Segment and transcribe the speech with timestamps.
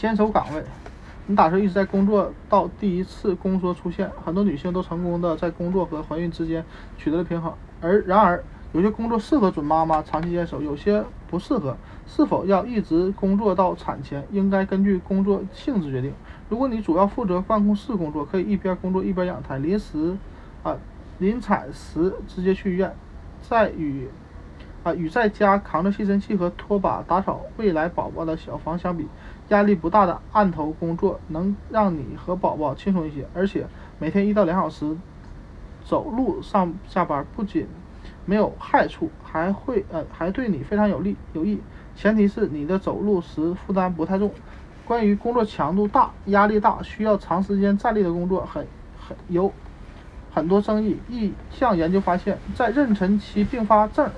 [0.00, 0.64] 坚守岗位。
[1.26, 4.10] 你打算一直在工作到第一次宫缩出现？
[4.24, 6.64] 很多女性都成功的在工作和怀孕之间
[6.96, 7.52] 取得了平衡。
[7.82, 8.42] 而然而，
[8.72, 11.76] 有些工作适合准妈妈长期坚守，有些不适合。
[12.06, 16.14] 是否要一直工作到产前，应该根据工作性质决定。
[16.48, 19.58] 如果你主要负责办公室工作，可以一边工作一边养胎。
[19.58, 20.16] 临时
[20.62, 20.78] 啊，
[21.18, 22.90] 临产时直接去医院。
[23.42, 24.08] 在与
[24.82, 29.06] 啊与在家扛着吸尘器和拖把打扫未来宝宝的小房相比，
[29.48, 33.66] 压力不大的案头工作能让你和宝宝轻松一些，而且
[33.98, 34.96] 每天一到两小时
[35.84, 37.66] 走路上下班，不仅
[38.24, 41.60] 没有害处，还会呃还对你非常有利有益。
[41.96, 44.30] 前提是你的走路时负担不太重。
[44.86, 48.66] 关于工作强度大、压力大、需要长时间站立的工作，很
[48.98, 49.52] 很有
[50.32, 50.98] 很多争议。
[51.08, 54.10] 一项研究发现，在妊娠期并发症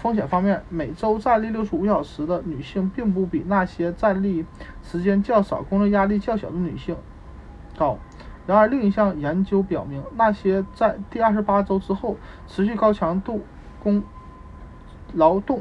[0.00, 4.46] 风险方面，每周站立六十五小时的女性，并不比那些站立
[4.82, 6.96] 时间较少、工作压力较小的女性
[7.76, 7.98] 高。
[8.46, 13.42] 然而，另一项研究表明，那些在第二十八周之后持续高强度
[13.82, 14.02] 工
[15.12, 15.60] 劳动。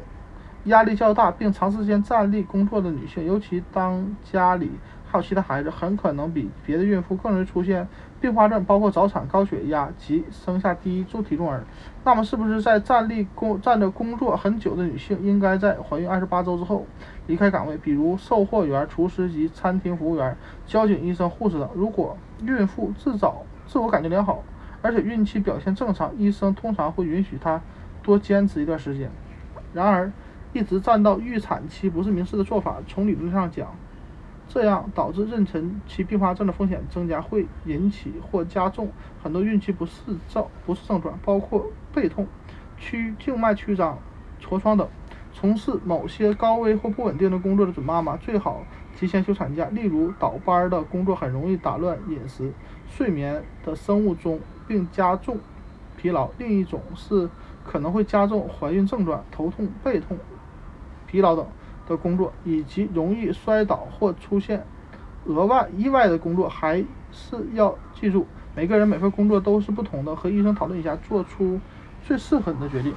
[0.65, 4.69] 压力较大并长时间站立工作的女性，尤其当家里
[5.17, 7.87] 还有其他孩子，很可能比别的孕妇更容易出现
[8.21, 11.63] 并发症，包括早产、高血压及生下第一重体重儿。
[12.03, 16.85] 那么，是不是在站立工站着工作很久的女性，应该在怀孕二十八周之后
[17.25, 20.37] 离开岗位，比如售货员、厨师及餐厅服务员、
[20.67, 21.67] 交警、医生、护士等？
[21.73, 24.43] 如果孕妇自早自我感觉良好，
[24.83, 27.59] 而且孕期表现正常，医生通常会允许她
[28.03, 29.09] 多坚持一段时间。
[29.73, 30.11] 然而，
[30.53, 32.77] 一直站到预产期不是明示的做法。
[32.87, 33.67] 从理论上讲，
[34.47, 42.27] 这样导致妊娠期并发症的风险增加，会引起或加重很多孕期不适症不适症状，包括背痛、
[42.77, 43.99] 曲静脉曲张、
[44.41, 44.87] 痤疮等。
[45.33, 48.63] 从事某些高危或不稳定的工作的准妈妈最好
[48.97, 49.65] 提前休产假。
[49.65, 52.51] 例如，倒班的工作很容易打乱饮食、
[52.87, 55.37] 睡眠的生物钟，并加重
[55.95, 56.31] 疲劳。
[56.39, 57.29] 另一种是
[57.63, 60.17] 可能会加重怀孕症状，头痛、背痛。
[61.05, 61.45] 疲劳等
[61.87, 64.65] 的工作，以及容易摔倒或出现
[65.23, 71.59] 额外意外的工作，还是要记住，每个人每份工作都是不同的，和医生讨论一下，做出
[72.01, 72.93] 最适合你的决定。